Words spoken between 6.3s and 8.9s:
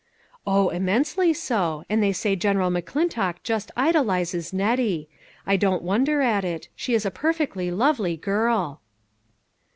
that; she is a perfectly lovely girl."